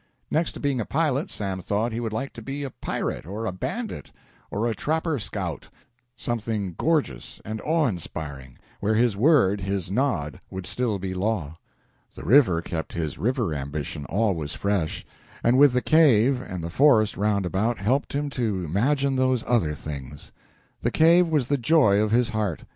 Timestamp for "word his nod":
9.15-10.39